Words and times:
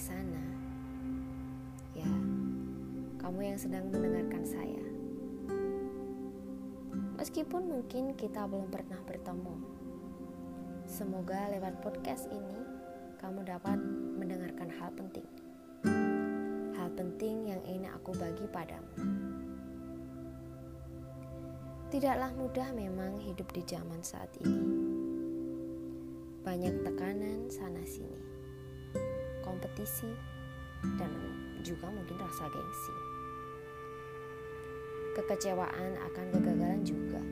sana, 0.00 0.44
ya, 1.92 2.08
kamu 3.20 3.52
yang 3.52 3.58
sedang 3.60 3.84
mendengarkan 3.92 4.48
saya. 4.48 4.84
Meskipun 7.20 7.68
mungkin 7.68 8.16
kita 8.16 8.48
belum 8.48 8.72
pernah 8.72 8.96
bertemu, 9.04 9.60
semoga 10.88 11.52
lewat 11.52 11.84
podcast 11.84 12.32
ini 12.32 12.64
kamu 13.20 13.44
dapat 13.44 13.76
mendengarkan 14.16 14.72
hal 14.80 14.88
penting. 14.96 15.28
Hal 16.80 16.88
penting 16.96 17.52
yang 17.52 17.60
ingin 17.68 17.92
aku 17.92 18.16
bagi 18.16 18.48
padamu. 18.48 18.96
Tidaklah 21.92 22.32
mudah 22.40 22.72
memang 22.72 23.20
hidup 23.20 23.52
di 23.52 23.60
zaman 23.68 24.00
saat 24.00 24.32
ini. 24.40 24.64
Banyak 26.40 26.88
tekanan 26.88 27.52
sana-sini, 27.52 28.39
kompetisi, 29.50 30.06
dan 30.94 31.10
juga 31.66 31.90
mungkin 31.90 32.14
rasa 32.22 32.46
gengsi. 32.46 32.94
Kekecewaan 35.18 35.98
akan 36.06 36.26
kegagalan 36.30 36.82
juga. 36.86 37.22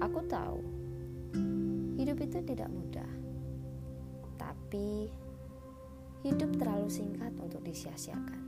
Aku 0.00 0.20
tahu 0.24 0.60
hidup 2.00 2.16
itu 2.24 2.40
tidak 2.48 2.72
mudah, 2.72 3.10
tapi 4.40 5.12
hidup 6.24 6.56
terlalu 6.56 6.88
singkat 6.88 7.32
untuk 7.36 7.60
disia-siakan. 7.60 8.42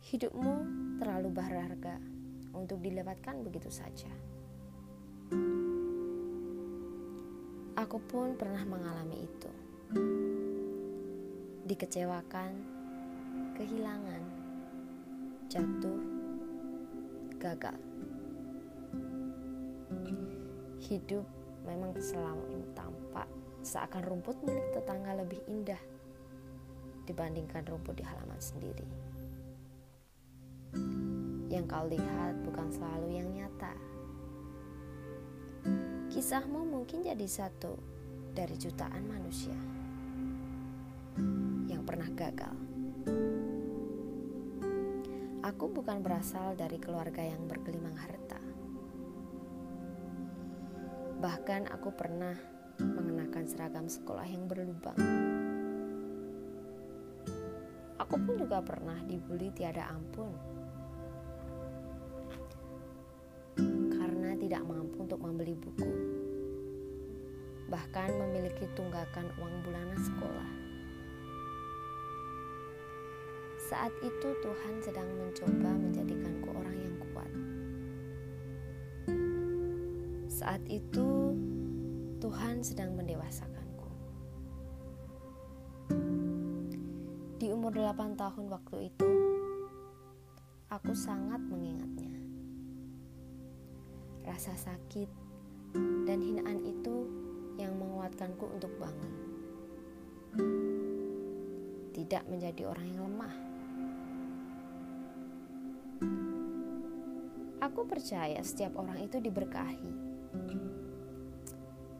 Hidupmu 0.00 0.54
terlalu 1.00 1.28
berharga 1.32 1.96
untuk 2.52 2.84
dilewatkan 2.84 3.40
begitu 3.46 3.72
saja. 3.72 4.10
Aku 7.80 7.96
pun 7.96 8.36
pernah 8.36 8.60
mengalami 8.68 9.24
itu. 9.24 9.48
Dikecewakan, 11.64 12.52
kehilangan, 13.56 14.20
jatuh, 15.48 16.00
gagal. 17.40 17.80
Hidup 20.76 21.24
memang 21.64 21.96
selalu 21.96 22.68
tampak 22.76 23.24
seakan 23.64 24.04
rumput 24.04 24.36
milik 24.44 24.76
tetangga 24.76 25.16
lebih 25.16 25.40
indah 25.48 25.80
dibandingkan 27.08 27.64
rumput 27.64 27.96
di 27.96 28.04
halaman 28.04 28.40
sendiri. 28.44 28.84
Yang 31.48 31.64
kau 31.64 31.88
lihat 31.88 32.44
bukan 32.44 32.68
selalu 32.68 33.24
yang 33.24 33.28
nyata. 33.32 33.72
Kisahmu 36.10 36.66
mungkin 36.66 37.06
jadi 37.06 37.22
satu 37.22 37.78
dari 38.34 38.58
jutaan 38.58 39.06
manusia 39.06 39.54
yang 41.70 41.86
pernah 41.86 42.10
gagal. 42.10 42.50
Aku 45.46 45.70
bukan 45.70 46.02
berasal 46.02 46.58
dari 46.58 46.82
keluarga 46.82 47.22
yang 47.22 47.46
bergelimang 47.46 47.94
harta. 47.94 48.42
Bahkan 51.22 51.70
aku 51.78 51.94
pernah 51.94 52.34
mengenakan 52.82 53.46
seragam 53.46 53.86
sekolah 53.86 54.26
yang 54.26 54.50
berlubang. 54.50 54.98
Aku 58.02 58.18
pun 58.18 58.34
juga 58.34 58.58
pernah 58.66 58.98
dibully 59.06 59.54
tiada 59.54 59.86
ampun 59.86 60.59
tidak 64.50 64.66
mampu 64.66 65.06
untuk 65.06 65.22
membeli 65.22 65.54
buku, 65.54 65.94
bahkan 67.70 68.10
memiliki 68.18 68.66
tunggakan 68.74 69.30
uang 69.38 69.54
bulanan 69.62 69.94
sekolah. 69.94 70.50
Saat 73.70 73.94
itu 74.02 74.28
Tuhan 74.42 74.74
sedang 74.82 75.06
mencoba 75.06 75.70
menjadikanku 75.70 76.50
orang 76.50 76.76
yang 76.82 76.96
kuat. 76.98 77.32
Saat 80.26 80.66
itu 80.66 81.38
Tuhan 82.18 82.66
sedang 82.66 82.98
mendewasakanku. 82.98 83.86
Di 87.38 87.54
umur 87.54 87.70
8 87.70 88.18
tahun 88.18 88.50
waktu 88.50 88.90
itu, 88.90 89.10
aku 90.74 90.90
sangat 90.90 91.38
mengingatnya. 91.38 92.19
Rasa 94.30 94.54
sakit 94.54 95.10
dan 96.06 96.22
hinaan 96.22 96.62
itu 96.62 97.02
yang 97.58 97.74
menguatkanku 97.74 98.46
untuk 98.46 98.70
bangun. 98.78 99.12
Tidak 101.90 102.22
menjadi 102.30 102.62
orang 102.70 102.86
yang 102.94 103.02
lemah. 103.10 103.34
Aku 107.58 107.90
percaya 107.90 108.38
setiap 108.46 108.78
orang 108.78 109.02
itu 109.02 109.18
diberkahi. 109.18 109.90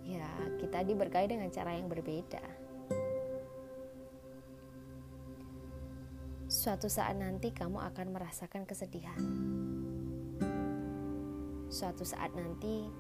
Ya, 0.07 0.31
kita 0.63 0.87
diberkahi 0.87 1.35
dengan 1.35 1.51
cara 1.51 1.75
yang 1.75 1.91
berbeda. 1.91 2.47
Suatu 6.47 6.87
saat 6.87 7.19
nanti 7.19 7.51
kamu 7.51 7.83
akan 7.91 8.07
merasakan 8.15 8.63
kesedihan. 8.71 9.19
Suatu 11.71 12.03
saat 12.03 12.35
nanti 12.35 12.91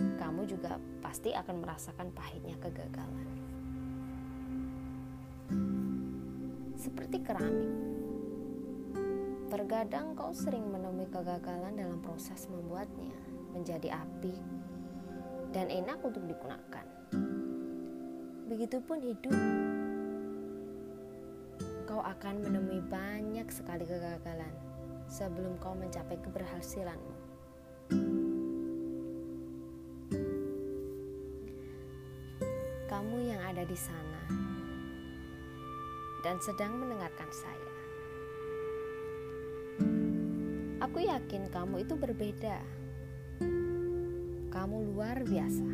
kamu 0.00 0.48
juga 0.48 0.80
pasti 1.04 1.36
akan 1.36 1.60
merasakan 1.60 2.08
pahitnya 2.16 2.56
kegagalan. 2.56 3.28
Seperti 6.80 7.20
keramik, 7.20 7.72
terkadang 9.52 10.16
kau 10.16 10.32
sering 10.32 10.72
menemui 10.72 11.04
kegagalan 11.12 11.76
dalam 11.76 12.00
proses 12.00 12.48
membuatnya 12.48 13.12
menjadi 13.52 13.92
api 13.92 14.32
dan 15.52 15.68
enak 15.68 16.00
untuk 16.00 16.24
digunakan. 16.24 16.86
Begitupun 18.48 19.04
hidup, 19.04 19.36
kau 21.84 22.00
akan 22.00 22.40
menemui 22.40 22.80
banyak 22.88 23.44
sekali 23.52 23.84
kegagalan 23.84 24.56
sebelum 25.12 25.60
kau 25.60 25.76
mencapai 25.76 26.16
keberhasilanmu. 26.24 27.19
Kamu 33.10 33.26
yang 33.26 33.42
ada 33.42 33.66
di 33.66 33.74
sana 33.74 34.22
dan 36.22 36.38
sedang 36.38 36.78
mendengarkan 36.78 37.26
saya. 37.34 37.74
Aku 40.78 41.02
yakin 41.02 41.50
kamu 41.50 41.82
itu 41.82 41.98
berbeda. 41.98 42.62
Kamu 44.54 44.94
luar 44.94 45.26
biasa. 45.26 45.70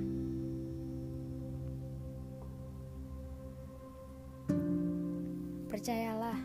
Percayalah, 5.69 6.41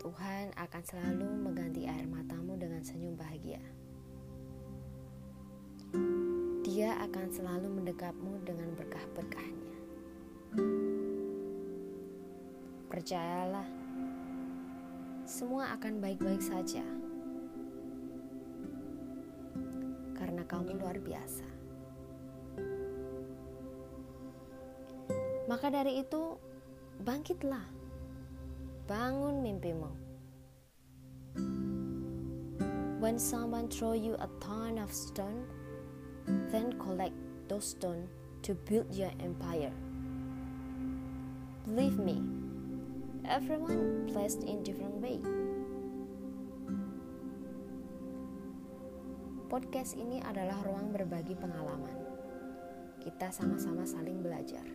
Tuhan 0.00 0.56
akan 0.56 0.82
selalu 0.88 1.28
mengganti 1.44 1.84
air 1.84 2.08
matamu 2.08 2.56
dengan 2.56 2.80
senyum 2.80 3.12
bahagia. 3.12 3.60
Dia 6.76 6.92
akan 7.08 7.32
selalu 7.32 7.72
mendekapmu 7.72 8.44
dengan 8.44 8.68
berkah-berkahnya. 8.76 9.76
Percayalah, 12.92 13.64
semua 15.24 15.72
akan 15.72 16.04
baik-baik 16.04 16.44
saja. 16.44 16.84
Karena 20.20 20.44
kamu 20.44 20.76
luar 20.76 21.00
biasa. 21.00 21.48
Maka 25.48 25.72
dari 25.72 26.04
itu, 26.04 26.36
bangkitlah. 27.00 27.64
Bangun 28.84 29.40
mimpimu. 29.40 29.92
When 33.00 33.16
someone 33.16 33.72
throw 33.72 33.96
you 33.96 34.12
a 34.20 34.28
ton 34.44 34.76
of 34.76 34.92
stone, 34.92 35.48
then 36.50 36.74
collect 36.78 37.14
those 37.48 37.74
stones 37.74 38.10
to 38.42 38.54
build 38.66 38.90
your 38.94 39.10
empire. 39.22 39.74
Believe 41.66 41.98
me, 41.98 42.22
everyone 43.26 44.06
placed 44.10 44.46
in 44.46 44.62
different 44.62 45.02
way. 45.02 45.18
Podcast 49.46 49.94
ini 49.94 50.18
adalah 50.22 50.58
ruang 50.66 50.90
berbagi 50.90 51.38
pengalaman. 51.38 51.98
Kita 52.98 53.30
sama-sama 53.30 53.86
saling 53.86 54.18
belajar. 54.18 54.66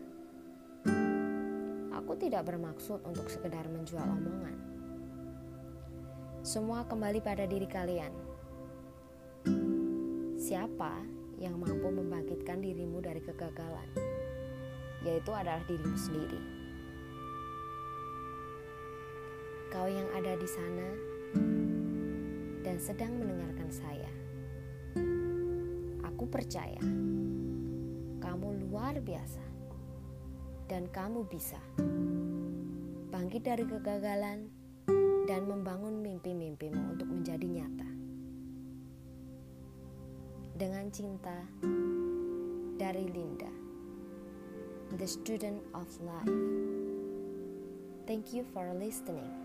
Aku 1.92 2.16
tidak 2.16 2.48
bermaksud 2.48 3.04
untuk 3.04 3.28
sekedar 3.28 3.68
menjual 3.68 4.04
omongan. 4.04 4.56
Semua 6.40 6.88
kembali 6.88 7.20
pada 7.20 7.44
diri 7.44 7.68
kalian. 7.68 8.12
Siapa 10.40 11.21
yang 11.42 11.58
mampu 11.58 11.90
membangkitkan 11.90 12.62
dirimu 12.62 13.02
dari 13.02 13.18
kegagalan, 13.18 13.90
yaitu 15.02 15.34
adalah 15.34 15.58
dirimu 15.66 15.98
sendiri. 15.98 16.38
Kau 19.74 19.90
yang 19.90 20.06
ada 20.14 20.38
di 20.38 20.46
sana 20.46 20.88
dan 22.62 22.78
sedang 22.78 23.18
mendengarkan 23.18 23.70
saya, 23.74 24.12
aku 26.06 26.30
percaya 26.30 26.78
kamu 28.22 28.70
luar 28.70 29.02
biasa 29.02 29.42
dan 30.70 30.86
kamu 30.94 31.26
bisa 31.26 31.58
bangkit 33.10 33.42
dari 33.42 33.66
kegagalan 33.66 34.46
dan 35.26 35.42
membangun 35.50 35.98
mimpi-mimpimu 36.06 36.94
untuk 36.94 37.10
menjadi 37.10 37.44
nyata. 37.50 37.91
Dengan 40.52 40.92
cinta 40.92 41.48
dari 42.76 43.08
Linda, 43.08 43.48
the 45.00 45.08
student 45.08 45.64
of 45.72 45.88
life. 46.04 46.28
Thank 48.04 48.36
you 48.36 48.44
for 48.52 48.70
listening. 48.76 49.41